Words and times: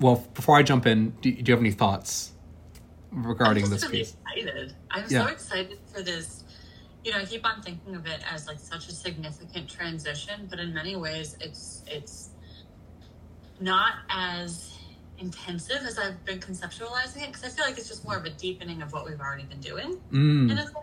Well, 0.00 0.24
before 0.34 0.56
I 0.56 0.62
jump 0.62 0.86
in, 0.86 1.10
do, 1.20 1.30
do 1.32 1.42
you 1.50 1.52
have 1.52 1.60
any 1.60 1.72
thoughts 1.72 2.30
regarding 3.10 3.64
I'm 3.64 3.70
this 3.70 3.82
really 3.84 3.98
piece? 3.98 4.16
excited. 4.26 4.74
I'm 4.90 5.04
Yeah. 5.08 5.26
so 5.26 5.32
excited 5.32 5.78
for 5.92 6.02
this. 6.02 6.44
You 7.04 7.12
know, 7.12 7.18
I 7.18 7.24
keep 7.24 7.44
on 7.44 7.62
thinking 7.62 7.96
of 7.96 8.06
it 8.06 8.20
as 8.32 8.46
like 8.46 8.58
such 8.60 8.88
a 8.88 8.92
significant 8.92 9.68
transition, 9.68 10.46
but 10.48 10.60
in 10.60 10.72
many 10.74 10.94
ways, 10.94 11.36
it's 11.40 11.82
it's 11.86 12.30
not 13.60 13.94
as 14.08 14.77
intensive 15.18 15.78
as 15.86 15.98
I've 15.98 16.24
been 16.24 16.38
conceptualizing 16.40 17.22
it 17.22 17.26
because 17.32 17.44
I 17.44 17.48
feel 17.48 17.64
like 17.64 17.78
it's 17.78 17.88
just 17.88 18.04
more 18.04 18.16
of 18.16 18.24
a 18.24 18.30
deepening 18.30 18.82
of 18.82 18.92
what 18.92 19.06
we've 19.06 19.20
already 19.20 19.44
been 19.44 19.60
doing 19.60 19.98
in 20.12 20.48
Mm, 20.48 20.52
a 20.52 20.56
sense. 20.56 20.74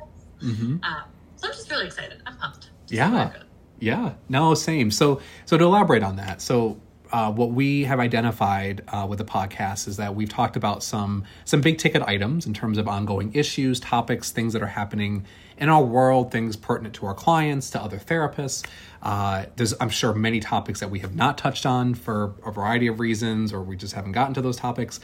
hmm 0.42 0.78
Um, 0.84 1.04
so 1.36 1.48
I'm 1.48 1.54
just 1.54 1.70
really 1.72 1.86
excited. 1.86 2.22
I'm 2.26 2.38
pumped. 2.38 2.70
Yeah. 2.90 3.12
where 3.12 3.28
it 3.28 3.34
goes. 3.34 3.42
Yeah, 3.80 4.14
no, 4.30 4.54
same. 4.54 4.90
So, 4.92 5.22
so 5.46 5.58
to 5.58 5.64
elaborate 5.64 6.02
on 6.04 6.16
that, 6.16 6.42
so 6.42 6.80
uh, 7.12 7.32
what 7.32 7.52
we 7.52 7.84
have 7.84 8.00
identified 8.00 8.84
uh, 8.88 9.06
with 9.08 9.20
the 9.20 9.26
podcast 9.26 9.88
is 9.88 9.98
that 9.98 10.16
we've 10.16 10.30
talked 10.30 10.56
about 10.56 10.84
some 10.84 11.24
some 11.44 11.62
big 11.62 11.78
ticket 11.78 12.02
items 12.04 12.46
in 12.46 12.54
terms 12.54 12.78
of 12.78 12.88
ongoing 12.88 13.34
issues, 13.34 13.80
topics, 13.80 14.32
things 14.32 14.54
that 14.54 14.62
are 14.62 14.68
happening 14.68 15.26
in 15.58 15.70
our 15.70 15.84
world, 15.84 16.32
things 16.32 16.56
pertinent 16.56 16.96
to 16.96 17.06
our 17.06 17.14
clients, 17.14 17.70
to 17.72 17.82
other 17.82 17.98
therapists. 17.98 18.66
Uh, 19.02 19.46
there's, 19.56 19.74
I'm 19.80 19.90
sure, 19.90 20.14
many 20.14 20.40
topics 20.40 20.80
that 20.82 20.90
we 20.90 21.00
have 21.00 21.16
not 21.16 21.38
touched 21.38 21.66
on 21.66 21.94
for 21.94 22.36
a 22.46 22.52
variety 22.52 22.88
of 22.88 23.00
reasons, 23.00 23.54
or 23.54 23.62
we 23.62 23.78
just 23.78 23.94
haven't 23.94 24.12
gotten 24.12 24.34
to 24.34 24.42
those 24.42 24.58
topics. 24.58 25.00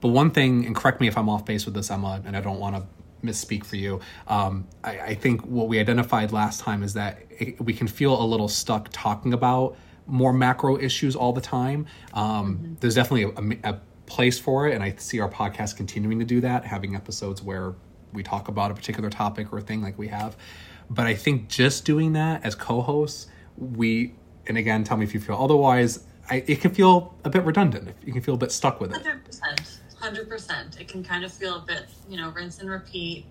But 0.00 0.08
one 0.08 0.30
thing, 0.30 0.66
and 0.66 0.76
correct 0.76 1.00
me 1.00 1.08
if 1.08 1.16
I'm 1.16 1.28
off 1.28 1.44
base 1.44 1.64
with 1.64 1.74
this, 1.74 1.90
Emma, 1.90 2.20
and 2.24 2.36
I 2.36 2.40
don't 2.40 2.58
want 2.58 2.76
to 2.76 2.82
misspeak 3.24 3.64
for 3.64 3.76
you. 3.76 4.00
Um, 4.28 4.66
I, 4.82 4.98
I 4.98 5.14
think 5.14 5.46
what 5.46 5.68
we 5.68 5.78
identified 5.78 6.32
last 6.32 6.60
time 6.60 6.82
is 6.82 6.94
that 6.94 7.22
it, 7.30 7.60
we 7.60 7.72
can 7.72 7.88
feel 7.88 8.20
a 8.20 8.26
little 8.26 8.48
stuck 8.48 8.88
talking 8.92 9.32
about 9.32 9.76
more 10.06 10.32
macro 10.32 10.78
issues 10.78 11.16
all 11.16 11.32
the 11.32 11.40
time. 11.40 11.86
Um, 12.12 12.76
There's 12.80 12.94
definitely 12.94 13.58
a, 13.64 13.72
a 13.72 13.80
place 14.06 14.38
for 14.38 14.68
it, 14.68 14.74
and 14.74 14.82
I 14.82 14.94
see 14.98 15.20
our 15.20 15.30
podcast 15.30 15.76
continuing 15.76 16.18
to 16.18 16.24
do 16.24 16.40
that, 16.42 16.64
having 16.64 16.94
episodes 16.94 17.42
where 17.42 17.74
we 18.12 18.22
talk 18.22 18.48
about 18.48 18.70
a 18.70 18.74
particular 18.74 19.10
topic 19.10 19.52
or 19.52 19.60
thing 19.60 19.82
like 19.82 19.98
we 19.98 20.08
have. 20.08 20.36
But 20.90 21.06
I 21.06 21.14
think 21.14 21.48
just 21.48 21.84
doing 21.84 22.12
that 22.12 22.44
as 22.44 22.54
co-hosts, 22.54 23.28
we 23.56 24.14
and 24.46 24.58
again, 24.58 24.84
tell 24.84 24.96
me 24.96 25.04
if 25.04 25.14
you 25.14 25.20
feel 25.20 25.36
otherwise. 25.36 26.04
I, 26.30 26.44
it 26.46 26.60
can 26.60 26.72
feel 26.72 27.14
a 27.24 27.30
bit 27.30 27.44
redundant. 27.44 27.94
You 28.04 28.12
can 28.12 28.22
feel 28.22 28.34
a 28.34 28.38
bit 28.38 28.52
stuck 28.52 28.80
with 28.80 28.90
it. 28.90 29.02
Hundred 29.02 29.24
percent, 29.24 29.80
hundred 29.98 30.28
percent. 30.28 30.80
It 30.80 30.88
can 30.88 31.04
kind 31.04 31.24
of 31.24 31.32
feel 31.32 31.56
a 31.56 31.60
bit, 31.60 31.86
you 32.08 32.16
know, 32.16 32.30
rinse 32.30 32.60
and 32.60 32.70
repeat. 32.70 33.26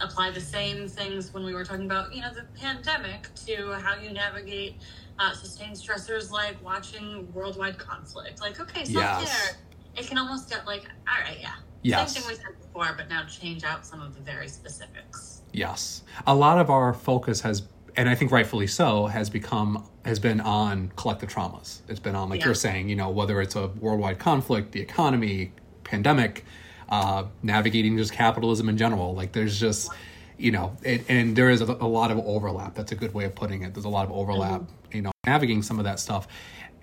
Apply 0.00 0.30
the 0.30 0.40
same 0.40 0.88
things 0.88 1.32
when 1.32 1.44
we 1.44 1.54
were 1.54 1.64
talking 1.64 1.86
about, 1.86 2.14
you 2.14 2.20
know, 2.20 2.32
the 2.34 2.44
pandemic 2.58 3.28
to 3.46 3.72
how 3.74 3.96
you 3.96 4.10
navigate 4.12 4.76
uh, 5.18 5.32
sustained 5.32 5.74
stressors 5.76 6.30
like 6.30 6.62
watching 6.62 7.32
worldwide 7.32 7.78
conflict. 7.78 8.40
Like, 8.40 8.60
okay, 8.60 8.84
self 8.84 9.04
care. 9.04 9.20
Yes. 9.22 9.56
It 9.96 10.06
can 10.06 10.18
almost 10.18 10.50
get 10.50 10.66
like, 10.66 10.84
all 11.08 11.20
right, 11.24 11.38
yeah, 11.40 11.54
Yes. 11.82 12.12
same 12.12 12.22
thing 12.22 12.30
we 12.30 12.36
said 12.36 12.60
before, 12.60 12.94
but 12.96 13.08
now 13.08 13.24
change 13.24 13.64
out 13.64 13.86
some 13.86 14.02
of 14.02 14.14
the 14.14 14.20
very 14.20 14.48
specifics. 14.48 15.42
Yes. 15.52 16.02
A 16.26 16.34
lot 16.34 16.58
of 16.58 16.68
our 16.68 16.92
focus 16.92 17.40
has 17.40 17.62
and 17.98 18.10
I 18.10 18.14
think 18.14 18.30
rightfully 18.30 18.66
so 18.66 19.06
has 19.06 19.30
become 19.30 19.88
has 20.04 20.18
been 20.18 20.40
on 20.42 20.92
collective 20.96 21.30
traumas. 21.32 21.80
It's 21.88 21.98
been 22.00 22.14
on 22.14 22.28
like 22.28 22.40
Yeah. 22.40 22.46
you're 22.46 22.54
saying, 22.54 22.90
you 22.90 22.96
know, 22.96 23.08
whether 23.08 23.40
it's 23.40 23.56
a 23.56 23.68
worldwide 23.68 24.18
conflict, 24.18 24.72
the 24.72 24.80
economy, 24.80 25.52
pandemic, 25.84 26.44
uh, 26.88 27.24
navigating 27.42 27.96
just 27.96 28.12
capitalism 28.12 28.68
in 28.68 28.76
general. 28.76 29.14
Like 29.14 29.32
there's 29.32 29.58
just 29.58 29.90
you 30.38 30.50
know, 30.50 30.76
it, 30.82 31.04
and 31.08 31.36
there 31.36 31.50
is 31.50 31.60
a, 31.60 31.64
a 31.64 31.88
lot 31.88 32.10
of 32.10 32.18
overlap. 32.18 32.74
That's 32.74 32.92
a 32.92 32.94
good 32.94 33.14
way 33.14 33.24
of 33.24 33.34
putting 33.34 33.62
it. 33.62 33.74
There's 33.74 33.84
a 33.84 33.90
lot 33.90 34.04
of 34.04 34.12
overlap, 34.12 34.62
you 34.92 35.02
know, 35.02 35.12
navigating 35.24 35.62
some 35.62 35.78
of 35.78 35.84
that 35.84 35.98
stuff. 35.98 36.28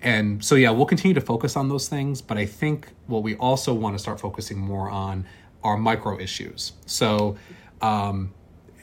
And 0.00 0.44
so, 0.44 0.54
yeah, 0.54 0.70
we'll 0.70 0.86
continue 0.86 1.14
to 1.14 1.20
focus 1.20 1.56
on 1.56 1.68
those 1.68 1.88
things. 1.88 2.20
But 2.20 2.36
I 2.36 2.46
think 2.46 2.88
what 3.06 3.22
we 3.22 3.36
also 3.36 3.72
want 3.72 3.94
to 3.94 3.98
start 3.98 4.20
focusing 4.20 4.58
more 4.58 4.90
on 4.90 5.24
are 5.62 5.76
micro 5.76 6.18
issues. 6.18 6.72
So, 6.86 7.36
um, 7.80 8.34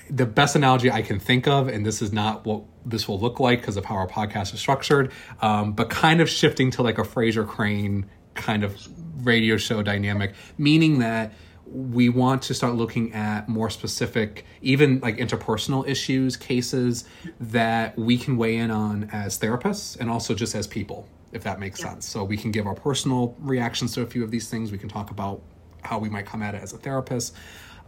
the 0.09 0.25
best 0.25 0.55
analogy 0.55 0.91
I 0.91 1.01
can 1.03 1.19
think 1.19 1.47
of, 1.47 1.67
and 1.67 1.85
this 1.85 2.01
is 2.01 2.11
not 2.11 2.45
what 2.45 2.63
this 2.85 3.07
will 3.07 3.19
look 3.19 3.39
like 3.39 3.61
because 3.61 3.77
of 3.77 3.85
how 3.85 3.95
our 3.95 4.07
podcast 4.07 4.53
is 4.53 4.59
structured, 4.59 5.11
um, 5.41 5.71
but 5.73 5.89
kind 5.89 6.19
of 6.19 6.29
shifting 6.29 6.71
to 6.71 6.81
like 6.81 6.97
a 6.97 7.03
Frasier 7.03 7.47
Crane 7.47 8.09
kind 8.33 8.63
of 8.63 8.77
radio 9.25 9.57
show 9.57 9.81
dynamic, 9.83 10.33
meaning 10.57 10.99
that 10.99 11.33
we 11.65 12.09
want 12.09 12.41
to 12.43 12.53
start 12.53 12.75
looking 12.75 13.13
at 13.13 13.47
more 13.47 13.69
specific, 13.69 14.45
even 14.61 14.99
like 14.99 15.17
interpersonal 15.17 15.87
issues, 15.87 16.35
cases 16.35 17.05
that 17.39 17.97
we 17.97 18.17
can 18.17 18.35
weigh 18.35 18.57
in 18.57 18.69
on 18.71 19.09
as 19.13 19.39
therapists 19.39 19.97
and 19.99 20.09
also 20.09 20.33
just 20.33 20.53
as 20.53 20.67
people, 20.67 21.07
if 21.31 21.43
that 21.43 21.59
makes 21.59 21.79
sense. 21.79 22.07
So 22.07 22.23
we 22.23 22.35
can 22.35 22.51
give 22.51 22.67
our 22.67 22.75
personal 22.75 23.37
reactions 23.39 23.93
to 23.93 24.01
a 24.01 24.05
few 24.05 24.23
of 24.23 24.31
these 24.31 24.49
things. 24.49 24.71
We 24.71 24.77
can 24.77 24.89
talk 24.89 25.11
about 25.11 25.41
how 25.81 25.97
we 25.97 26.09
might 26.09 26.25
come 26.25 26.43
at 26.43 26.55
it 26.55 26.61
as 26.61 26.73
a 26.73 26.77
therapist. 26.77 27.35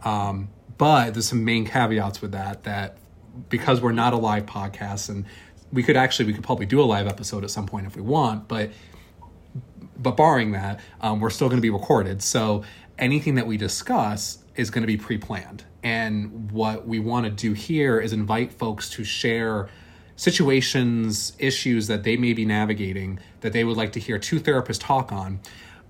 Um, 0.04 0.48
but 0.78 1.12
there's 1.12 1.28
some 1.28 1.44
main 1.44 1.66
caveats 1.66 2.22
with 2.22 2.32
that 2.32 2.64
that 2.64 2.98
because 3.48 3.80
we're 3.80 3.92
not 3.92 4.12
a 4.12 4.16
live 4.16 4.46
podcast 4.46 5.08
and 5.08 5.24
we 5.72 5.82
could 5.82 5.96
actually 5.96 6.26
we 6.26 6.32
could 6.32 6.44
probably 6.44 6.66
do 6.66 6.80
a 6.80 6.84
live 6.84 7.06
episode 7.06 7.44
at 7.44 7.50
some 7.50 7.66
point 7.66 7.86
if 7.86 7.96
we 7.96 8.02
want, 8.02 8.48
but 8.48 8.70
but 9.96 10.16
barring 10.16 10.52
that, 10.52 10.80
um, 11.00 11.20
we're 11.20 11.30
still 11.30 11.48
going 11.48 11.58
to 11.58 11.62
be 11.62 11.70
recorded. 11.70 12.22
So 12.22 12.64
anything 12.98 13.34
that 13.36 13.46
we 13.46 13.56
discuss 13.56 14.38
is 14.56 14.70
going 14.70 14.82
to 14.82 14.86
be 14.86 14.96
pre-planned. 14.96 15.64
And 15.82 16.50
what 16.50 16.86
we 16.86 16.98
want 16.98 17.26
to 17.26 17.30
do 17.30 17.52
here 17.52 18.00
is 18.00 18.12
invite 18.12 18.52
folks 18.52 18.88
to 18.90 19.04
share 19.04 19.68
situations, 20.16 21.32
issues 21.38 21.88
that 21.88 22.04
they 22.04 22.16
may 22.16 22.32
be 22.32 22.44
navigating 22.44 23.18
that 23.40 23.52
they 23.52 23.64
would 23.64 23.76
like 23.76 23.92
to 23.92 24.00
hear 24.00 24.18
two 24.18 24.40
therapists 24.40 24.80
talk 24.80 25.12
on. 25.12 25.40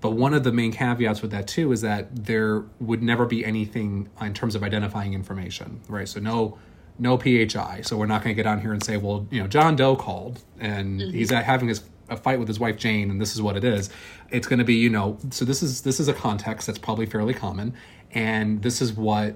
But 0.01 0.11
one 0.11 0.33
of 0.33 0.43
the 0.43 0.51
main 0.51 0.71
caveats 0.71 1.21
with 1.21 1.31
that 1.31 1.47
too 1.47 1.71
is 1.71 1.81
that 1.81 2.25
there 2.25 2.63
would 2.79 3.01
never 3.01 3.25
be 3.25 3.45
anything 3.45 4.09
in 4.21 4.33
terms 4.33 4.55
of 4.55 4.63
identifying 4.63 5.13
information, 5.13 5.81
right? 5.87 6.07
So 6.07 6.19
no, 6.19 6.57
no 6.99 7.17
PHI. 7.17 7.81
So 7.83 7.97
we're 7.97 8.05
not 8.05 8.23
going 8.23 8.35
to 8.35 8.41
get 8.41 8.47
on 8.47 8.61
here 8.61 8.73
and 8.73 8.83
say, 8.83 8.97
well, 8.97 9.27
you 9.31 9.41
know, 9.41 9.47
John 9.47 9.75
Doe 9.75 9.95
called 9.95 10.43
and 10.59 11.01
he's 11.01 11.31
at 11.31 11.45
having 11.45 11.69
his 11.69 11.83
a 12.09 12.17
fight 12.17 12.39
with 12.39 12.47
his 12.47 12.59
wife 12.59 12.77
Jane, 12.77 13.09
and 13.09 13.19
this 13.19 13.33
is 13.35 13.41
what 13.41 13.57
it 13.57 13.63
is. 13.63 13.89
It's 14.29 14.47
going 14.47 14.59
to 14.59 14.65
be, 14.65 14.75
you 14.75 14.89
know, 14.89 15.17
so 15.31 15.45
this 15.45 15.63
is 15.63 15.81
this 15.81 15.99
is 15.99 16.07
a 16.07 16.13
context 16.13 16.67
that's 16.67 16.79
probably 16.79 17.05
fairly 17.05 17.33
common, 17.33 17.73
and 18.11 18.61
this 18.61 18.81
is 18.81 18.93
what 18.93 19.35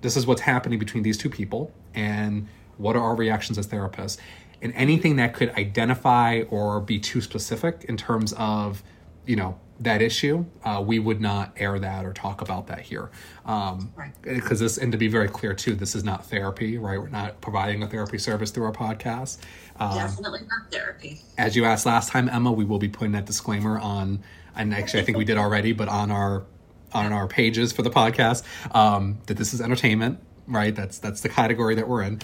this 0.00 0.16
is 0.16 0.26
what's 0.26 0.40
happening 0.40 0.78
between 0.78 1.02
these 1.02 1.18
two 1.18 1.30
people, 1.30 1.72
and 1.94 2.48
what 2.78 2.96
are 2.96 3.02
our 3.02 3.14
reactions 3.14 3.58
as 3.58 3.68
therapists, 3.68 4.18
and 4.62 4.72
anything 4.74 5.16
that 5.16 5.34
could 5.34 5.50
identify 5.56 6.42
or 6.50 6.80
be 6.80 6.98
too 6.98 7.20
specific 7.20 7.84
in 7.88 7.96
terms 7.96 8.32
of, 8.34 8.82
you 9.30 9.36
know, 9.36 9.58
that 9.78 10.02
issue, 10.02 10.44
uh, 10.64 10.82
we 10.84 10.98
would 10.98 11.20
not 11.20 11.52
air 11.56 11.78
that 11.78 12.04
or 12.04 12.12
talk 12.12 12.42
about 12.42 12.66
that 12.66 12.80
here. 12.80 13.10
Um, 13.46 13.92
Right. 13.96 14.12
because 14.22 14.58
this 14.60 14.76
and 14.76 14.90
to 14.92 14.98
be 14.98 15.08
very 15.08 15.28
clear 15.28 15.54
too 15.54 15.74
this 15.74 15.94
is 15.94 16.04
not 16.04 16.26
therapy 16.26 16.76
right 16.78 16.98
we're 17.00 17.08
not 17.08 17.40
providing 17.40 17.82
a 17.82 17.88
therapy 17.88 18.18
service 18.18 18.50
through 18.50 18.64
our 18.64 18.72
podcast 18.72 19.38
um, 19.78 19.96
Definitely 19.96 20.40
not 20.42 20.70
therapy. 20.70 21.20
as 21.38 21.56
you 21.56 21.64
asked 21.64 21.86
last 21.86 22.10
time 22.10 22.28
emma 22.28 22.52
we 22.52 22.64
will 22.64 22.78
be 22.78 22.88
putting 22.88 23.12
that 23.12 23.24
disclaimer 23.26 23.78
on 23.78 24.22
and 24.54 24.74
actually 24.74 25.00
i 25.00 25.04
think 25.04 25.16
we 25.18 25.24
did 25.24 25.38
already 25.38 25.72
but 25.72 25.88
on 25.88 26.10
our 26.10 26.44
on 26.92 27.12
our 27.12 27.26
pages 27.26 27.72
for 27.72 27.82
the 27.82 27.90
podcast 27.90 28.42
um, 28.74 29.18
that 29.26 29.36
this 29.36 29.52
is 29.54 29.60
entertainment 29.60 30.20
right 30.46 30.74
that's 30.76 30.98
that's 30.98 31.22
the 31.22 31.28
category 31.28 31.74
that 31.74 31.88
we're 31.88 32.02
in 32.02 32.20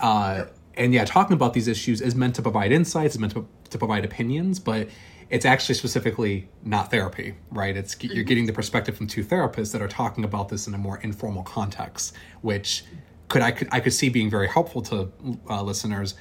uh, 0.00 0.44
and 0.76 0.94
yeah, 0.94 1.04
talking 1.04 1.34
about 1.34 1.52
these 1.52 1.68
issues 1.68 2.00
is 2.00 2.14
meant 2.14 2.34
to 2.36 2.42
provide 2.42 2.70
insights, 2.72 3.14
is 3.14 3.20
meant 3.20 3.32
to, 3.34 3.46
to 3.70 3.76
provide 3.76 4.02
opinions, 4.04 4.58
but 4.58 4.88
it's 5.30 5.44
actually 5.44 5.76
specifically 5.76 6.48
not 6.64 6.90
therapy, 6.90 7.36
right? 7.50 7.76
It's 7.76 7.94
mm-hmm. 7.94 8.14
you're 8.14 8.24
getting 8.24 8.46
the 8.46 8.52
perspective 8.52 8.96
from 8.96 9.06
two 9.06 9.24
therapists 9.24 9.72
that 9.72 9.80
are 9.80 9.88
talking 9.88 10.24
about 10.24 10.48
this 10.48 10.66
in 10.66 10.74
a 10.74 10.78
more 10.78 10.98
informal 10.98 11.44
context, 11.44 12.14
which 12.42 12.84
could 13.28 13.42
I 13.42 13.52
could 13.52 13.68
I 13.70 13.80
could 13.80 13.92
see 13.92 14.08
being 14.08 14.28
very 14.28 14.48
helpful 14.48 14.82
to 14.82 15.10
uh, 15.48 15.62
listeners. 15.62 16.14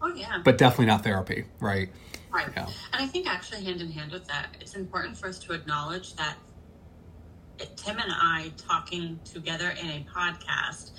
Oh 0.00 0.12
yeah, 0.14 0.42
but 0.44 0.58
definitely 0.58 0.86
not 0.86 1.04
therapy, 1.04 1.44
right? 1.60 1.88
Right, 2.32 2.48
yeah. 2.56 2.66
and 2.92 3.02
I 3.02 3.06
think 3.06 3.28
actually 3.28 3.62
hand 3.62 3.82
in 3.82 3.90
hand 3.90 4.10
with 4.10 4.26
that, 4.26 4.56
it's 4.58 4.74
important 4.74 5.16
for 5.18 5.28
us 5.28 5.38
to 5.40 5.52
acknowledge 5.52 6.14
that 6.16 6.36
Tim 7.76 7.98
and 7.98 8.10
I 8.10 8.52
talking 8.56 9.20
together 9.24 9.74
in 9.80 9.86
a 9.86 10.06
podcast 10.10 10.92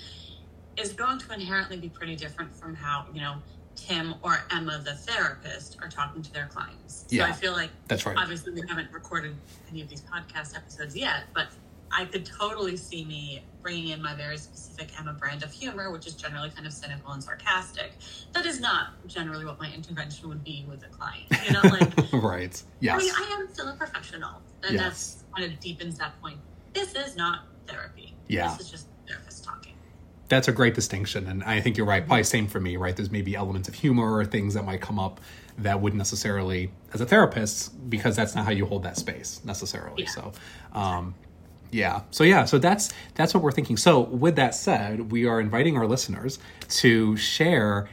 is 0.76 0.92
going 0.92 1.18
to 1.18 1.34
inherently 1.34 1.76
be 1.76 1.88
pretty 1.88 2.16
different 2.16 2.54
from 2.54 2.74
how 2.74 3.06
you 3.12 3.20
know 3.20 3.36
Tim 3.76 4.14
or 4.22 4.44
Emma, 4.50 4.80
the 4.84 4.94
therapist, 4.94 5.78
are 5.82 5.88
talking 5.88 6.22
to 6.22 6.32
their 6.32 6.46
clients. 6.46 7.04
So 7.08 7.16
yeah, 7.16 7.26
I 7.26 7.32
feel 7.32 7.52
like 7.52 7.70
that's 7.88 8.06
right. 8.06 8.16
Obviously, 8.16 8.52
we 8.52 8.62
haven't 8.68 8.92
recorded 8.92 9.34
any 9.70 9.82
of 9.82 9.88
these 9.88 10.02
podcast 10.02 10.56
episodes 10.56 10.96
yet, 10.96 11.24
but 11.34 11.48
I 11.90 12.04
could 12.04 12.26
totally 12.26 12.76
see 12.76 13.04
me 13.04 13.44
bringing 13.62 13.88
in 13.88 14.02
my 14.02 14.14
very 14.14 14.36
specific 14.36 14.88
Emma 14.98 15.12
brand 15.12 15.42
of 15.42 15.52
humor, 15.52 15.90
which 15.90 16.06
is 16.06 16.14
generally 16.14 16.50
kind 16.50 16.66
of 16.66 16.72
cynical 16.72 17.12
and 17.12 17.22
sarcastic. 17.22 17.92
That 18.32 18.46
is 18.46 18.60
not 18.60 19.06
generally 19.06 19.44
what 19.44 19.60
my 19.60 19.72
intervention 19.72 20.28
would 20.28 20.42
be 20.42 20.66
with 20.68 20.84
a 20.84 20.88
client. 20.88 21.26
You 21.46 21.52
know, 21.52 21.60
like 21.62 22.12
right? 22.12 22.62
Yes. 22.80 22.94
I 22.94 22.98
mean, 22.98 23.12
I 23.16 23.36
am 23.40 23.48
still 23.52 23.68
a 23.68 23.74
professional, 23.74 24.42
and 24.62 24.74
yes. 24.74 24.82
that's 24.82 25.24
kind 25.36 25.52
of 25.52 25.60
deepens 25.60 25.98
that 25.98 26.20
point. 26.20 26.38
This 26.72 26.94
is 26.94 27.16
not 27.16 27.46
therapy. 27.66 28.14
Yeah. 28.28 28.48
This 28.48 28.66
is 28.66 28.70
just 28.70 28.86
therapist 29.06 29.44
talking 29.44 29.73
that's 30.28 30.48
a 30.48 30.52
great 30.52 30.74
distinction 30.74 31.26
and 31.26 31.42
i 31.44 31.60
think 31.60 31.76
you're 31.76 31.86
right 31.86 32.06
probably 32.06 32.24
same 32.24 32.46
for 32.46 32.60
me 32.60 32.76
right 32.76 32.96
there's 32.96 33.10
maybe 33.10 33.34
elements 33.34 33.68
of 33.68 33.74
humor 33.74 34.16
or 34.16 34.24
things 34.24 34.54
that 34.54 34.64
might 34.64 34.80
come 34.80 34.98
up 34.98 35.20
that 35.58 35.80
wouldn't 35.80 35.98
necessarily 35.98 36.70
as 36.92 37.00
a 37.00 37.06
therapist 37.06 37.88
because 37.90 38.16
that's 38.16 38.34
not 38.34 38.44
how 38.44 38.50
you 38.50 38.66
hold 38.66 38.82
that 38.82 38.96
space 38.96 39.40
necessarily 39.44 40.04
yeah. 40.04 40.10
so 40.10 40.32
um, 40.72 41.14
yeah 41.70 42.02
so 42.10 42.24
yeah 42.24 42.44
so 42.44 42.58
that's 42.58 42.92
that's 43.14 43.34
what 43.34 43.42
we're 43.42 43.52
thinking 43.52 43.76
so 43.76 44.00
with 44.00 44.36
that 44.36 44.54
said 44.54 45.12
we 45.12 45.26
are 45.26 45.40
inviting 45.40 45.76
our 45.76 45.86
listeners 45.86 46.38
to 46.68 47.16
share 47.16 47.88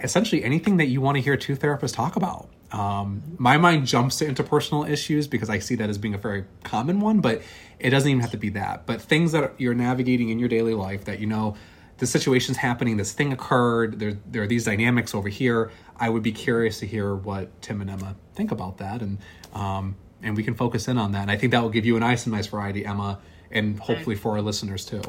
essentially 0.00 0.42
anything 0.42 0.76
that 0.76 0.86
you 0.86 1.00
want 1.00 1.16
to 1.16 1.22
hear 1.22 1.36
two 1.36 1.56
therapists 1.56 1.94
talk 1.94 2.16
about 2.16 2.48
um, 2.72 3.22
my 3.36 3.58
mind 3.58 3.86
jumps 3.86 4.16
to 4.18 4.26
interpersonal 4.26 4.88
issues 4.88 5.28
because 5.28 5.50
I 5.50 5.58
see 5.58 5.74
that 5.76 5.90
as 5.90 5.98
being 5.98 6.14
a 6.14 6.18
very 6.18 6.44
common 6.64 7.00
one, 7.00 7.20
but 7.20 7.42
it 7.78 7.90
doesn't 7.90 8.08
even 8.08 8.20
have 8.20 8.30
to 8.30 8.38
be 8.38 8.48
that. 8.50 8.86
But 8.86 9.02
things 9.02 9.32
that 9.32 9.52
you're 9.58 9.74
navigating 9.74 10.30
in 10.30 10.38
your 10.38 10.48
daily 10.48 10.74
life 10.74 11.04
that 11.04 11.20
you 11.20 11.26
know 11.26 11.54
the 12.02 12.06
situation's 12.08 12.56
happening, 12.56 12.96
this 12.96 13.12
thing 13.12 13.32
occurred, 13.32 14.00
there, 14.00 14.14
there 14.26 14.42
are 14.42 14.46
these 14.48 14.64
dynamics 14.64 15.14
over 15.14 15.28
here. 15.28 15.70
I 15.96 16.08
would 16.08 16.24
be 16.24 16.32
curious 16.32 16.80
to 16.80 16.86
hear 16.86 17.14
what 17.14 17.62
Tim 17.62 17.80
and 17.80 17.88
Emma 17.88 18.16
think 18.34 18.50
about 18.50 18.78
that, 18.78 19.02
and 19.02 19.18
um, 19.54 19.94
and 20.20 20.36
we 20.36 20.42
can 20.42 20.54
focus 20.54 20.88
in 20.88 20.98
on 20.98 21.12
that. 21.12 21.22
And 21.22 21.30
I 21.30 21.36
think 21.36 21.52
that 21.52 21.62
will 21.62 21.70
give 21.70 21.86
you 21.86 21.96
a 21.96 22.00
nice 22.00 22.26
and 22.26 22.34
nice 22.34 22.48
variety, 22.48 22.84
Emma, 22.84 23.20
and 23.52 23.78
hopefully 23.78 24.16
for 24.16 24.32
our 24.32 24.42
listeners 24.42 24.84
too. 24.84 25.00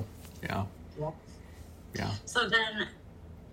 Yeah. 0.43 0.65
Yep. 0.99 1.15
Yeah. 1.95 2.11
So 2.25 2.47
then, 2.47 2.87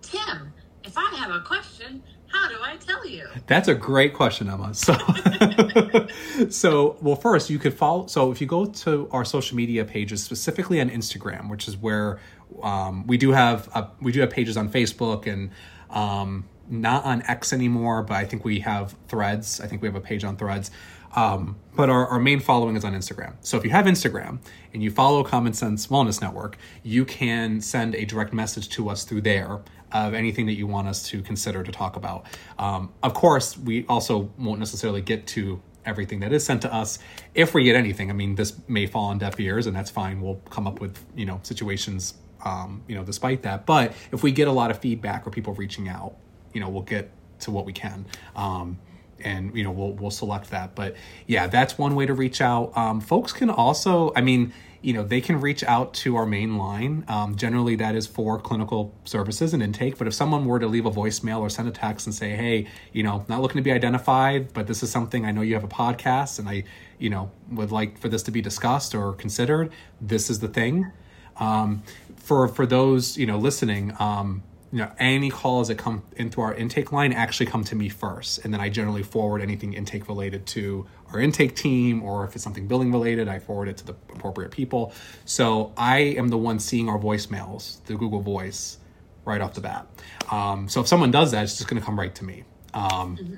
Tim, 0.03 0.53
if 0.83 0.95
I 0.95 1.09
have 1.15 1.31
a 1.31 1.39
question, 1.39 2.03
how 2.27 2.47
do 2.47 2.57
I 2.61 2.75
tell 2.75 3.05
you? 3.07 3.27
That's 3.47 3.67
a 3.67 3.73
great 3.73 4.13
question, 4.13 4.49
Emma. 4.49 4.75
So, 4.75 4.93
so 6.49 6.95
well, 7.01 7.15
first 7.15 7.49
you 7.49 7.57
could 7.57 7.73
follow. 7.73 8.05
So, 8.05 8.31
if 8.31 8.39
you 8.39 8.45
go 8.45 8.65
to 8.65 9.09
our 9.11 9.25
social 9.25 9.57
media 9.57 9.83
pages, 9.83 10.23
specifically 10.23 10.79
on 10.79 10.91
Instagram, 10.91 11.49
which 11.49 11.67
is 11.67 11.75
where 11.75 12.19
um, 12.61 13.07
we 13.07 13.17
do 13.17 13.31
have 13.31 13.67
a, 13.73 13.89
we 14.01 14.11
do 14.11 14.21
have 14.21 14.29
pages 14.29 14.57
on 14.57 14.69
Facebook 14.69 15.27
and 15.27 15.51
um, 15.89 16.45
not 16.69 17.05
on 17.05 17.21
X 17.23 17.53
anymore, 17.53 18.03
but 18.03 18.15
I 18.15 18.25
think 18.25 18.45
we 18.45 18.59
have 18.59 18.95
Threads. 19.07 19.59
I 19.59 19.67
think 19.67 19.81
we 19.81 19.87
have 19.87 19.95
a 19.95 20.01
page 20.01 20.23
on 20.23 20.37
Threads. 20.37 20.71
Um, 21.13 21.57
but 21.75 21.89
our, 21.89 22.07
our 22.07 22.19
main 22.19 22.39
following 22.39 22.75
is 22.77 22.85
on 22.85 22.93
Instagram. 22.93 23.35
So 23.41 23.57
if 23.57 23.65
you 23.65 23.69
have 23.71 23.85
Instagram 23.85 24.39
and 24.73 24.81
you 24.81 24.91
follow 24.91 25.23
Common 25.23 25.53
Sense 25.53 25.87
Wellness 25.87 26.21
Network, 26.21 26.57
you 26.83 27.03
can 27.03 27.59
send 27.59 27.95
a 27.95 28.05
direct 28.05 28.31
message 28.31 28.69
to 28.69 28.89
us 28.89 29.03
through 29.03 29.21
there 29.21 29.59
of 29.91 30.13
anything 30.13 30.45
that 30.45 30.53
you 30.53 30.67
want 30.67 30.87
us 30.87 31.07
to 31.09 31.21
consider 31.21 31.63
to 31.63 31.71
talk 31.71 31.97
about. 31.97 32.25
Um, 32.57 32.93
of 33.03 33.13
course, 33.13 33.57
we 33.57 33.85
also 33.87 34.31
won't 34.37 34.59
necessarily 34.59 35.01
get 35.01 35.27
to 35.27 35.61
everything 35.85 36.19
that 36.19 36.31
is 36.31 36.45
sent 36.45 36.61
to 36.61 36.73
us 36.73 36.99
if 37.33 37.53
we 37.53 37.63
get 37.63 37.75
anything. 37.75 38.09
I 38.09 38.13
mean, 38.13 38.35
this 38.35 38.53
may 38.67 38.85
fall 38.85 39.05
on 39.05 39.17
deaf 39.17 39.39
ears, 39.39 39.67
and 39.67 39.75
that's 39.75 39.89
fine. 39.89 40.21
We'll 40.21 40.41
come 40.49 40.67
up 40.67 40.79
with 40.79 41.03
you 41.15 41.25
know 41.25 41.39
situations, 41.43 42.13
um, 42.43 42.83
you 42.87 42.95
know, 42.95 43.03
despite 43.03 43.43
that. 43.43 43.65
But 43.65 43.93
if 44.11 44.23
we 44.23 44.31
get 44.31 44.47
a 44.47 44.51
lot 44.51 44.71
of 44.71 44.79
feedback 44.79 45.25
or 45.25 45.31
people 45.31 45.53
reaching 45.53 45.87
out, 45.87 46.15
you 46.53 46.59
know, 46.59 46.69
we'll 46.69 46.83
get 46.83 47.11
to 47.41 47.51
what 47.51 47.65
we 47.65 47.73
can. 47.73 48.05
Um, 48.35 48.79
and 49.23 49.55
you 49.55 49.63
know 49.63 49.71
we'll 49.71 49.93
we'll 49.93 50.11
select 50.11 50.49
that 50.49 50.75
but 50.75 50.95
yeah 51.27 51.47
that's 51.47 51.77
one 51.77 51.95
way 51.95 52.05
to 52.05 52.13
reach 52.13 52.41
out 52.41 52.75
um, 52.75 52.99
folks 52.99 53.31
can 53.31 53.49
also 53.49 54.11
i 54.15 54.21
mean 54.21 54.53
you 54.81 54.93
know 54.93 55.03
they 55.03 55.21
can 55.21 55.39
reach 55.39 55.63
out 55.63 55.93
to 55.93 56.15
our 56.15 56.25
main 56.25 56.57
line 56.57 57.05
um, 57.07 57.35
generally 57.35 57.75
that 57.75 57.95
is 57.95 58.07
for 58.07 58.39
clinical 58.39 58.93
services 59.03 59.53
and 59.53 59.61
intake 59.61 59.97
but 59.97 60.07
if 60.07 60.13
someone 60.13 60.45
were 60.45 60.59
to 60.59 60.67
leave 60.67 60.85
a 60.85 60.91
voicemail 60.91 61.39
or 61.39 61.49
send 61.49 61.67
a 61.67 61.71
text 61.71 62.07
and 62.07 62.15
say 62.15 62.31
hey 62.31 62.67
you 62.91 63.03
know 63.03 63.25
not 63.27 63.41
looking 63.41 63.57
to 63.57 63.63
be 63.63 63.71
identified 63.71 64.51
but 64.53 64.67
this 64.67 64.81
is 64.81 64.91
something 64.91 65.25
i 65.25 65.31
know 65.31 65.41
you 65.41 65.53
have 65.53 65.63
a 65.63 65.67
podcast 65.67 66.39
and 66.39 66.49
i 66.49 66.63
you 66.97 67.09
know 67.09 67.31
would 67.51 67.71
like 67.71 67.97
for 67.99 68.09
this 68.09 68.23
to 68.23 68.31
be 68.31 68.41
discussed 68.41 68.95
or 68.95 69.13
considered 69.13 69.71
this 69.99 70.29
is 70.29 70.39
the 70.39 70.47
thing 70.47 70.91
um, 71.37 71.83
for 72.15 72.47
for 72.47 72.65
those 72.65 73.17
you 73.17 73.25
know 73.25 73.37
listening 73.37 73.93
um, 73.99 74.43
you 74.71 74.79
know 74.79 74.91
any 74.99 75.29
calls 75.29 75.67
that 75.67 75.77
come 75.77 76.03
in 76.15 76.29
through 76.29 76.43
our 76.43 76.53
intake 76.53 76.91
line 76.91 77.11
actually 77.11 77.45
come 77.45 77.63
to 77.63 77.75
me 77.75 77.89
first 77.89 78.43
and 78.43 78.53
then 78.53 78.61
i 78.61 78.69
generally 78.69 79.03
forward 79.03 79.41
anything 79.41 79.73
intake 79.73 80.07
related 80.07 80.45
to 80.45 80.87
our 81.11 81.19
intake 81.19 81.55
team 81.55 82.01
or 82.01 82.23
if 82.25 82.35
it's 82.35 82.43
something 82.43 82.67
billing 82.67 82.91
related 82.91 83.27
i 83.27 83.37
forward 83.37 83.67
it 83.67 83.77
to 83.77 83.85
the 83.85 83.95
appropriate 84.13 84.51
people. 84.51 84.93
So 85.25 85.73
i 85.75 85.97
am 85.99 86.29
the 86.29 86.37
one 86.37 86.59
seeing 86.59 86.87
our 86.89 86.97
voicemails 86.97 87.83
the 87.85 87.95
google 87.95 88.21
voice 88.21 88.77
right 89.23 89.39
off 89.39 89.53
the 89.53 89.61
bat. 89.61 89.85
Um, 90.31 90.67
so 90.67 90.81
if 90.81 90.87
someone 90.87 91.11
does 91.11 91.31
that 91.31 91.43
it's 91.43 91.57
just 91.57 91.69
going 91.69 91.79
to 91.79 91.85
come 91.85 91.99
right 91.99 92.13
to 92.15 92.23
me. 92.23 92.43
Um, 92.73 93.17
mm-hmm. 93.17 93.35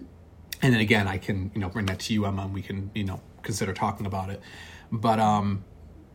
and 0.62 0.74
then 0.74 0.80
again 0.80 1.08
i 1.08 1.18
can 1.18 1.52
you 1.56 1.62
know 1.62 1.70
bring 1.70 1.88
that 1.88 2.00
to 2.02 2.14
you 2.14 2.26
emma 2.26 2.44
and 2.44 2.54
we 2.54 2.62
can 2.62 2.92
you 2.94 3.06
know 3.06 3.22
consider 3.42 3.74
talking 3.74 4.06
about 4.06 4.30
it. 4.30 4.42
But 4.92 5.20
um 5.20 5.64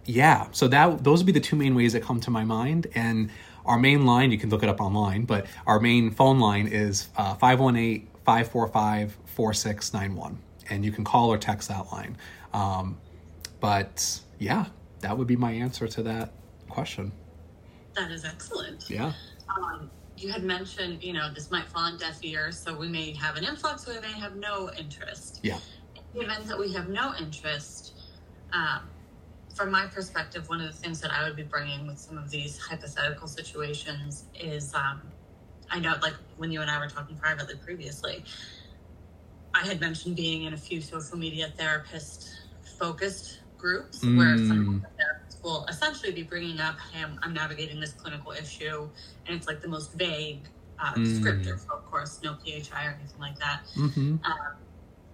yeah 0.08 0.46
so 0.50 0.66
that 0.66 1.05
those 1.05 1.20
would 1.20 1.26
be 1.26 1.32
the 1.32 1.40
two 1.40 1.56
main 1.56 1.75
ways 1.75 1.93
that 1.93 2.02
come 2.02 2.19
to 2.19 2.31
my 2.31 2.44
mind 2.44 2.87
and 2.94 3.31
our 3.69 3.78
main 3.78 4.06
line, 4.06 4.32
you 4.32 4.38
can 4.38 4.49
look 4.49 4.62
it 4.62 4.69
up 4.69 4.81
online, 4.81 5.25
but 5.25 5.46
our 5.66 5.78
main 5.78 6.10
phone 6.10 6.40
line 6.40 6.66
is 6.66 7.02
518 7.14 8.08
545 8.25 9.16
4691. 9.26 10.38
And 10.71 10.85
you 10.85 10.90
can 10.90 11.04
call 11.04 11.30
or 11.30 11.38
text 11.38 11.68
that 11.68 11.92
line. 11.92 12.16
Um, 12.52 12.99
but 13.61 14.21
yeah, 14.38 14.66
that 15.00 15.16
would 15.16 15.26
be 15.26 15.37
my 15.37 15.52
answer 15.52 15.87
to 15.87 16.02
that 16.04 16.32
question. 16.68 17.12
That 17.94 18.11
is 18.11 18.25
excellent. 18.25 18.88
Yeah. 18.88 19.12
Um, 19.54 19.90
you 20.16 20.30
had 20.30 20.44
mentioned, 20.44 21.04
you 21.04 21.12
know, 21.12 21.30
this 21.32 21.50
might 21.50 21.68
fall 21.68 21.82
on 21.82 21.99
deaf 21.99 22.18
ears, 22.23 22.59
so 22.59 22.76
we 22.76 22.88
may 22.88 23.12
have 23.12 23.37
an 23.37 23.44
influx, 23.44 23.87
we 23.87 24.00
may 24.00 24.12
have 24.12 24.37
no 24.37 24.71
interest. 24.78 25.40
Yeah. 25.42 25.59
In 25.94 26.02
the 26.21 26.21
event 26.25 26.47
that 26.47 26.59
we 26.59 26.73
have 26.73 26.88
no 26.88 27.14
interest, 27.21 27.94
um, 28.52 28.80
from 29.58 29.72
my 29.72 29.86
perspective, 29.86 30.48
one 30.48 30.60
of 30.60 30.68
the 30.68 30.72
things 30.72 31.00
that 31.00 31.10
I 31.12 31.24
would 31.24 31.34
be 31.34 31.42
bringing 31.42 31.88
with 31.88 31.98
some 31.98 32.16
of 32.16 32.30
these 32.30 32.56
hypothetical 32.58 33.26
situations 33.26 34.26
is 34.38 34.72
um, 34.72 35.02
I 35.68 35.80
know, 35.80 35.96
like 36.00 36.14
when 36.36 36.52
you 36.52 36.62
and 36.62 36.70
I 36.70 36.78
were 36.78 36.88
talking 36.88 37.16
privately 37.16 37.56
previously, 37.56 38.24
I 39.52 39.66
had 39.66 39.80
mentioned 39.80 40.14
being 40.14 40.44
in 40.44 40.54
a 40.54 40.56
few 40.56 40.80
social 40.80 41.18
media 41.18 41.52
therapist 41.56 42.30
focused 42.78 43.40
groups 43.56 44.04
mm. 44.04 44.16
where 44.16 44.38
some 44.38 44.86
therapists 44.96 45.42
will 45.42 45.66
essentially 45.66 46.12
be 46.12 46.22
bringing 46.22 46.60
up, 46.60 46.76
hey, 46.92 47.02
I'm, 47.02 47.18
I'm, 47.22 47.34
navigating 47.34 47.80
this 47.80 47.92
clinical 47.92 48.30
issue, 48.30 48.88
and 49.26 49.36
it's 49.36 49.48
like 49.48 49.60
the 49.60 49.68
most 49.68 49.92
vague 49.94 50.42
uh, 50.78 50.94
mm. 50.94 51.04
descriptor. 51.04 51.58
So, 51.58 51.74
of 51.74 51.84
course, 51.90 52.20
no 52.22 52.34
PHI 52.34 52.86
or 52.86 52.96
anything 53.00 53.20
like 53.20 53.38
that. 53.40 53.62
Mm-hmm. 53.76 54.24
Um, 54.24 54.56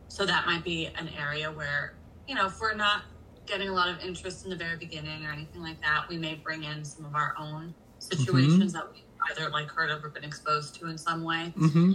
so, 0.09 0.27
that 0.27 0.45
might 0.45 0.63
be 0.63 0.89
an 0.99 1.09
area 1.19 1.51
where, 1.51 1.95
you 2.29 2.35
know, 2.35 2.47
if 2.47 2.61
we're 2.61 2.75
not 2.75 3.05
getting 3.47 3.69
a 3.69 3.73
lot 3.73 3.89
of 3.89 4.01
interest 4.01 4.45
in 4.45 4.51
the 4.51 4.57
very 4.57 4.77
beginning 4.77 5.25
or 5.25 5.33
anything 5.33 5.63
like 5.63 5.81
that, 5.83 6.09
we 6.09 6.17
may 6.17 6.35
bring 6.35 6.65
in 6.65 6.85
some 6.85 7.05
of 7.05 7.15
our 7.15 7.35
own 7.39 7.75
situations 7.99 8.73
mm-hmm. 8.75 8.79
that 8.79 8.93
we 8.93 9.05
either 9.31 9.51
like 9.51 9.69
heard 9.69 9.91
of 9.91 10.05
or 10.05 10.09
been 10.09 10.25
exposed 10.25 10.75
to 10.77 10.89
in 10.89 10.99
some 10.99 11.25
way. 11.25 11.53
Mm-hmm. 11.57 11.93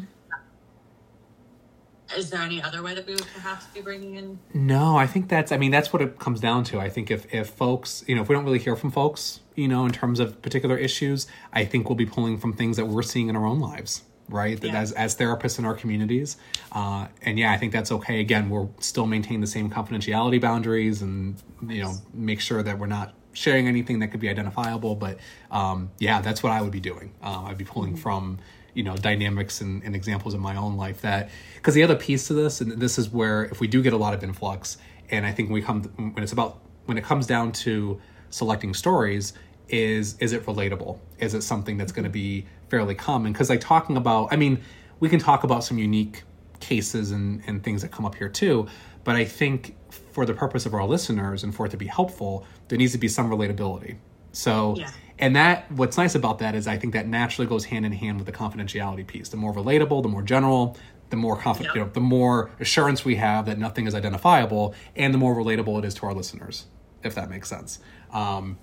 Is 2.18 2.32
there 2.32 2.42
any 2.42 2.60
other 2.62 2.82
way 2.82 2.96
that 2.96 3.06
we 3.06 3.14
would 3.14 3.28
perhaps 3.36 3.68
be 3.68 3.82
bringing 3.82 4.16
in? 4.16 4.40
No, 4.52 4.98
I 4.98 5.06
think 5.06 5.30
that's. 5.30 5.52
I 5.52 5.58
mean, 5.58 5.70
that's 5.70 5.94
what 5.94 6.02
it 6.02 6.18
comes 6.18 6.40
down 6.40 6.64
to. 6.66 6.80
I 6.80 6.90
think 6.90 7.12
if 7.12 7.32
if 7.32 7.50
folks, 7.52 8.04
you 8.08 8.16
know, 8.16 8.24
if 8.24 8.30
we 8.30 8.34
don't 8.34 8.46
really 8.46 8.58
hear 8.58 8.76
from 8.76 8.90
folks, 8.90 9.42
you 9.54 9.68
know, 9.68 9.86
in 9.86 9.92
terms 9.92 10.20
of 10.20 10.42
particular 10.42 10.76
issues, 10.76 11.28
I 11.54 11.66
think 11.66 11.88
we'll 11.88 11.96
be 11.96 12.08
pulling 12.08 12.40
from 12.40 12.54
things 12.54 12.78
that 12.78 12.88
we're 12.88 13.04
seeing 13.04 13.30
in 13.30 13.36
our 13.36 13.46
own 13.46 13.60
lives 13.60 14.06
right? 14.30 14.64
Yeah. 14.64 14.80
As 14.80 14.92
as 14.94 15.16
therapists 15.16 15.60
in 15.60 15.66
our 15.66 15.74
communities, 15.74 16.38
uh, 16.72 17.08
and 17.22 17.38
yeah, 17.38 17.52
I 17.52 17.58
think 17.58 17.74
that's 17.74 17.92
okay. 17.92 18.20
Again, 18.20 18.50
we'll 18.50 18.74
still 18.80 19.06
maintain 19.06 19.42
the 19.42 19.48
same 19.48 19.70
confidentiality 19.70 20.40
boundaries, 20.40 21.02
and 21.02 21.42
you 21.68 21.84
know, 21.84 21.96
make 22.14 22.40
sure 22.40 22.64
that 22.64 22.80
we're 22.80 22.88
not 22.88 23.14
sharing 23.34 23.68
anything 23.68 24.00
that 24.00 24.10
could 24.10 24.20
be 24.20 24.30
identifiable. 24.30 24.96
But 24.96 25.20
um, 25.52 25.92
yeah, 26.00 26.22
that's 26.22 26.44
what 26.44 26.52
I 26.52 26.62
would 26.62 26.72
be 26.72 26.80
doing. 26.80 27.14
Uh, 27.22 27.44
I'd 27.48 27.58
be 27.58 27.66
pulling 27.66 27.94
mm-hmm. 27.94 28.02
from 28.02 28.40
you 28.74 28.84
know 28.84 28.96
dynamics 28.96 29.62
and, 29.62 29.84
and 29.84 29.96
examples 29.96 30.34
in 30.34 30.40
my 30.40 30.56
own 30.56 30.78
life 30.78 31.02
that 31.02 31.30
because 31.56 31.74
the 31.74 31.84
other 31.84 31.96
piece 31.96 32.28
to 32.28 32.34
this 32.34 32.62
and 32.62 32.72
this 32.74 32.98
is 32.98 33.10
where 33.10 33.46
if 33.46 33.60
we 33.60 33.68
do 33.68 33.82
get 33.82 33.94
a 33.94 33.98
lot 33.98 34.14
of 34.14 34.24
influx 34.24 34.78
and 35.10 35.26
i 35.26 35.32
think 35.32 35.50
when 35.50 35.56
we 35.56 35.62
come 35.62 35.84
when 35.84 36.24
it's 36.24 36.32
about 36.32 36.60
when 36.86 36.98
it 36.98 37.04
comes 37.04 37.26
down 37.28 37.52
to 37.52 38.00
selecting 38.30 38.74
stories 38.74 39.34
is 39.68 40.16
is 40.20 40.34
it 40.34 40.46
relatable 40.46 41.00
is 41.20 41.34
it 41.34 41.42
something 41.42 41.78
that's 41.78 41.92
going 41.92 42.04
to 42.04 42.10
be 42.10 42.46
fairly 42.70 42.96
common 42.96 43.32
because 43.34 43.50
like 43.50 43.62
talking 43.62 43.98
about 43.98 44.28
i 44.32 44.36
mean 44.36 44.60
we 45.00 45.10
can 45.10 45.20
talk 45.20 45.44
about 45.44 45.64
some 45.64 45.78
unique 45.78 46.24
cases 46.60 47.12
and 47.12 47.42
and 47.48 47.64
things 47.64 47.82
that 47.82 47.92
come 47.92 48.06
up 48.06 48.16
here 48.16 48.30
too 48.30 48.68
but 49.04 49.16
i 49.16 49.24
think 49.26 49.76
for 50.12 50.26
the 50.26 50.34
purpose 50.34 50.66
of 50.66 50.74
our 50.74 50.86
listeners 50.86 51.44
and 51.44 51.56
for 51.56 51.66
it 51.66 51.70
to 51.70 51.78
be 51.78 51.88
helpful 51.88 52.46
there 52.68 52.78
needs 52.78 52.92
to 52.92 52.98
be 52.98 53.08
some 53.08 53.30
relatability 53.30 53.96
so 54.32 54.76
Yeah. 54.78 54.90
and 55.18 55.36
that 55.36 55.72
what's 55.72 55.98
nice 55.98 56.14
about 56.16 56.40
that 56.40 56.54
is 56.54 56.68
I 56.68 56.78
think 56.78 56.94
that 56.94 57.08
naturally 57.08 57.48
goes 57.48 57.66
hand 57.66 57.86
in 57.86 57.92
hand 57.92 58.18
with 58.20 58.28
the 58.28 58.32
confidentiality 58.32 59.06
piece. 59.08 59.30
The 59.30 59.38
more 59.38 59.52
relatable, 59.52 60.04
the 60.04 60.08
more 60.08 60.22
general, 60.22 60.78
the 61.10 61.16
more 61.18 61.36
confident, 61.36 61.70
Yep. 61.70 61.76
you 61.76 61.82
know, 61.88 61.90
the 61.92 62.00
more 62.00 62.52
assurance 62.60 63.04
we 63.04 63.16
have 63.16 63.48
that 63.48 63.58
nothing 63.58 63.88
is 63.88 63.96
identifiable, 63.96 64.76
and 64.96 65.12
the 65.12 65.18
more 65.18 65.36
relatable 65.36 65.80
it 65.80 65.86
is 65.86 65.96
to 65.96 66.06
our 66.06 66.14
listeners, 66.14 66.68
if 67.04 67.16
that 67.16 67.28
makes 67.28 67.50
sense. 67.50 67.80
Um, 68.14 68.60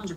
100%. 0.00 0.16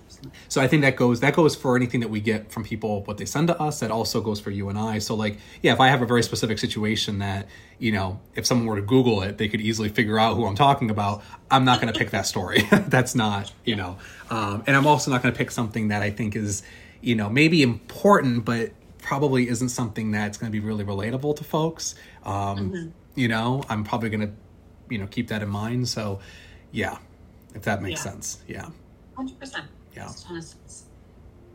so 0.49 0.61
I 0.61 0.67
think 0.67 0.81
that 0.83 0.95
goes 0.95 1.19
that 1.21 1.33
goes 1.35 1.55
for 1.55 1.75
anything 1.75 1.99
that 2.01 2.09
we 2.09 2.19
get 2.21 2.51
from 2.51 2.63
people 2.63 3.03
what 3.03 3.17
they 3.17 3.25
send 3.25 3.47
to 3.49 3.59
us. 3.61 3.79
That 3.81 3.91
also 3.91 4.21
goes 4.21 4.39
for 4.39 4.51
you 4.51 4.69
and 4.69 4.77
I. 4.77 4.99
So 4.99 5.15
like 5.15 5.37
yeah, 5.61 5.73
if 5.73 5.79
I 5.79 5.89
have 5.89 6.01
a 6.01 6.05
very 6.05 6.23
specific 6.23 6.59
situation 6.59 7.19
that 7.19 7.47
you 7.79 7.91
know 7.91 8.19
if 8.35 8.45
someone 8.45 8.67
were 8.67 8.75
to 8.77 8.81
Google 8.81 9.21
it, 9.23 9.37
they 9.37 9.47
could 9.47 9.61
easily 9.61 9.89
figure 9.89 10.17
out 10.19 10.35
who 10.35 10.45
I'm 10.45 10.55
talking 10.55 10.89
about. 10.89 11.23
I'm 11.51 11.65
not 11.65 11.81
going 11.81 11.91
to 11.93 11.97
pick 11.97 12.11
that 12.11 12.25
story. 12.25 12.61
That's 12.71 13.15
not 13.15 13.51
you 13.65 13.75
know, 13.75 13.97
um, 14.29 14.63
and 14.67 14.75
I'm 14.75 14.87
also 14.87 15.11
not 15.11 15.21
going 15.21 15.33
to 15.33 15.37
pick 15.37 15.51
something 15.51 15.89
that 15.89 16.01
I 16.01 16.09
think 16.11 16.35
is 16.35 16.63
you 17.01 17.15
know 17.15 17.29
maybe 17.29 17.61
important, 17.61 18.45
but 18.45 18.71
probably 19.01 19.49
isn't 19.49 19.67
something 19.69 20.11
that's 20.11 20.37
going 20.37 20.49
to 20.49 20.57
be 20.57 20.65
really 20.65 20.85
relatable 20.85 21.35
to 21.35 21.43
folks. 21.43 21.93
Um, 22.23 22.93
You 23.15 23.27
know, 23.27 23.61
I'm 23.69 23.83
probably 23.83 24.09
going 24.09 24.21
to 24.27 24.33
you 24.89 24.97
know 24.97 25.07
keep 25.07 25.27
that 25.27 25.41
in 25.43 25.49
mind. 25.49 25.87
So 25.89 26.19
yeah, 26.71 26.97
if 27.53 27.63
that 27.63 27.81
makes 27.81 28.03
Yeah. 28.05 28.11
sense, 28.11 28.37
yeah. 28.47 28.69
100%. 29.17 29.65
Yeah. 29.95 30.05
Makes 30.05 30.21
a 30.21 30.25
ton 30.25 30.37
of 30.37 30.43
sense. 30.43 30.83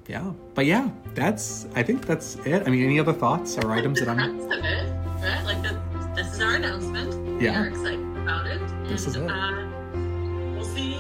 Yeah, 0.09 0.33
but 0.55 0.65
yeah, 0.65 0.89
that's. 1.15 1.67
I 1.75 1.83
think 1.83 2.07
that's 2.07 2.37
it. 2.47 2.67
I 2.67 2.71
mean, 2.71 2.83
any 2.83 2.99
other 2.99 3.13
thoughts 3.13 3.59
or 3.59 3.73
items 3.73 4.01
that 4.01 4.09
I'm? 4.09 4.41
Of 4.41 4.53
it, 4.53 4.91
right? 5.23 5.43
Like 5.45 5.63
that, 5.63 6.17
this 6.17 6.33
is 6.33 6.41
our 6.41 6.55
announcement. 6.55 7.43
Yeah. 7.43 7.51
We 7.53 7.57
are 7.59 7.69
excited 7.69 8.17
about 8.17 8.47
it. 8.47 8.59
This 8.89 9.07
and, 9.07 9.17
is 9.17 9.17
it. 9.17 9.31
Uh, 9.31 10.55
we'll 10.57 10.65
see 10.65 10.95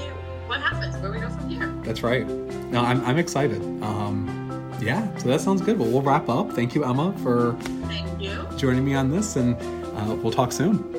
what 0.46 0.60
happens, 0.60 0.94
where 0.98 1.10
we 1.10 1.20
go 1.20 1.30
from 1.30 1.48
here. 1.48 1.68
That's 1.84 2.02
right. 2.02 2.26
No, 2.26 2.82
I'm 2.82 3.02
I'm 3.06 3.16
excited. 3.16 3.62
Um, 3.82 4.28
yeah, 4.78 5.16
so 5.16 5.28
that 5.28 5.40
sounds 5.40 5.62
good. 5.62 5.78
Well, 5.78 5.88
we'll 5.88 6.02
wrap 6.02 6.28
up. 6.28 6.52
Thank 6.52 6.74
you, 6.74 6.84
Emma, 6.84 7.14
for 7.22 7.56
Thank 7.88 8.20
you. 8.20 8.46
joining 8.58 8.84
me 8.84 8.94
on 8.94 9.10
this, 9.10 9.36
and 9.36 9.56
uh, 9.96 10.16
we'll 10.16 10.32
talk 10.32 10.52
soon. 10.52 10.97